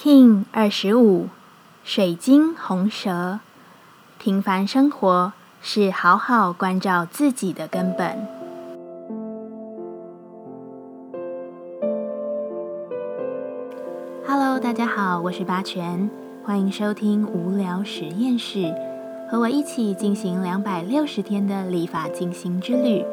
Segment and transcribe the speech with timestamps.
[0.00, 1.26] King 二十五，
[1.82, 3.40] 水晶红蛇。
[4.16, 8.16] 平凡生活是好好关照自己的根本。
[14.24, 16.08] Hello，大家好，我是八全，
[16.44, 18.72] 欢迎收听无聊实验室，
[19.28, 23.04] 和我一起进行两百六十天的立法进行之旅，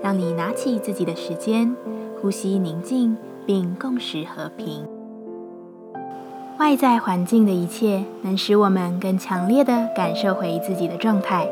[0.00, 1.74] 让你拿起自己的时间，
[2.22, 4.97] 呼吸宁静，并共识和平。
[6.58, 11.48] 外在环境的一切能使我们更强烈地感受回自己的状态，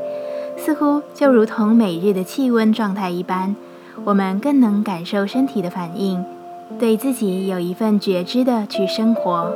[0.59, 3.55] 似乎就如同每日的气温状态一般，
[4.05, 6.25] 我们更能感受身体的反应，
[6.81, 9.53] 对自己有一份觉知的去生活。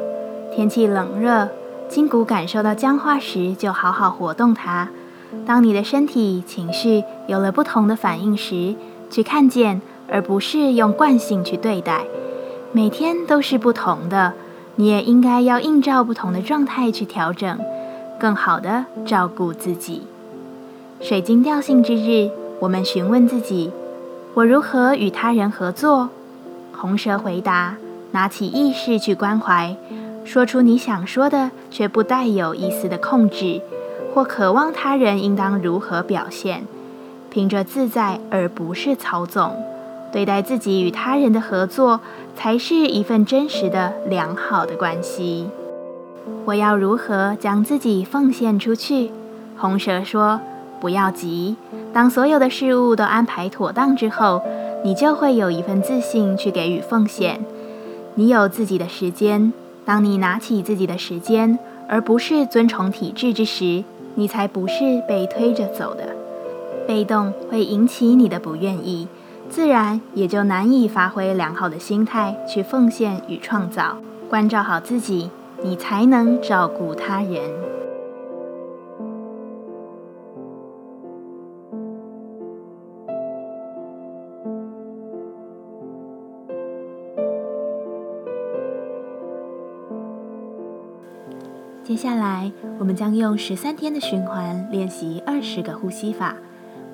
[0.54, 1.48] 天气冷热，
[1.88, 4.88] 筋骨感受到僵化时，就好好活动它。
[5.44, 8.76] 当你的身体情绪有了不同的反应时，
[9.10, 12.04] 去看见，而不是用惯性去对待。
[12.70, 14.32] 每天都是不同的。
[14.80, 17.58] 你也应该要映照不同的状态去调整，
[18.18, 20.04] 更好的照顾自己。
[21.02, 23.70] 水晶调性之日，我们询问自己：
[24.32, 26.08] 我如何与他人合作？
[26.72, 27.76] 红蛇回答：
[28.12, 29.76] 拿起意识去关怀，
[30.24, 33.60] 说出你想说的，却不带有一丝的控制，
[34.14, 36.64] 或渴望他人应当如何表现，
[37.28, 39.52] 凭着自在而不是操纵。
[40.12, 42.00] 对待自己与他人的合作，
[42.36, 45.46] 才是一份真实的良好的关系。
[46.44, 49.10] 我要如何将自己奉献出去？
[49.56, 50.40] 红蛇说
[50.80, 51.56] ：“不要急，
[51.92, 54.42] 当所有的事物都安排妥当之后，
[54.82, 57.44] 你就会有一份自信去给予奉献。
[58.14, 59.52] 你有自己的时间，
[59.84, 61.58] 当你拿起自己的时间，
[61.88, 66.16] 而不是遵从体制之时，你才不是被推着走的。
[66.86, 69.06] 被动会引起你的不愿意。”
[69.50, 73.98] 自然也就难以发挥良好的心态去奉献与创造。
[74.28, 75.28] 关照好自己，
[75.60, 77.50] 你才能照顾他人。
[91.82, 96.36] 接下来，我们将用十三天的循环练习二十个呼吸法。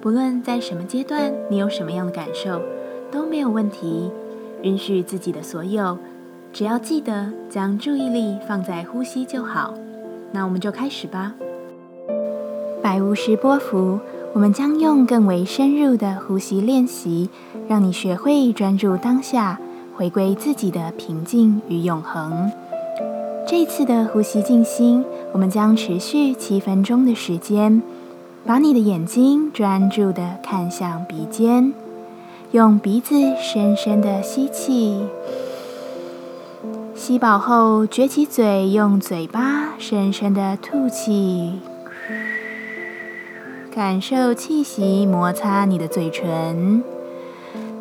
[0.00, 2.60] 不论在什么阶段，你有什么样的感受，
[3.10, 4.10] 都没有问题。
[4.62, 5.98] 允许自己的所有，
[6.52, 9.74] 只要记得将注意力放在呼吸就好。
[10.32, 11.34] 那我们就开始吧。
[12.82, 13.98] 百无时波幅，
[14.32, 17.28] 我们将用更为深入的呼吸练习，
[17.68, 19.58] 让你学会专注当下，
[19.96, 22.50] 回归自己的平静与永恒。
[23.46, 27.82] 这次的呼吸静心，我们将持续七分钟的时间。
[28.46, 31.74] 把你的眼睛专注地看向鼻尖，
[32.52, 35.04] 用鼻子深深的吸气，
[36.94, 41.58] 吸饱后撅起嘴，用嘴巴深深的吐气，
[43.74, 46.84] 感受气息摩擦你的嘴唇，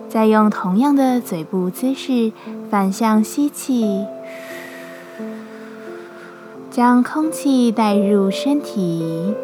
[0.10, 2.32] 再用同样的嘴部姿势
[2.72, 4.04] 反向吸气，
[6.72, 9.36] 将空气带入身体。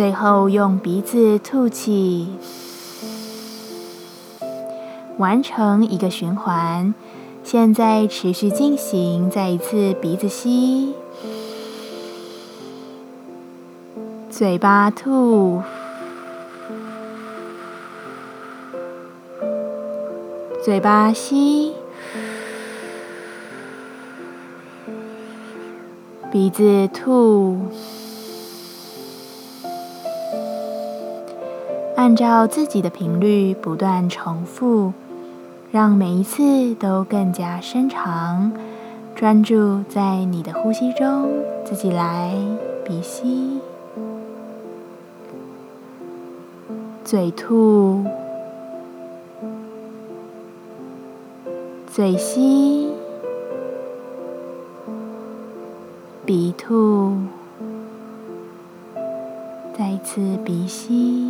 [0.00, 2.26] 最后用鼻子吐气，
[5.18, 6.94] 完成一个循环。
[7.44, 10.94] 现在持续进行，再一次鼻子吸，
[14.30, 15.60] 嘴巴吐，
[20.64, 21.74] 嘴巴吸，
[26.32, 27.58] 鼻子吐。
[32.00, 34.94] 按照自己的频率不断重复，
[35.70, 38.50] 让每一次都更加深长。
[39.14, 41.28] 专注在你的呼吸中，
[41.62, 42.34] 自己来
[42.86, 43.60] 鼻吸，
[47.04, 48.02] 嘴吐，
[51.86, 52.88] 嘴吸，
[56.24, 57.14] 鼻吐，
[59.76, 61.29] 再一次鼻吸。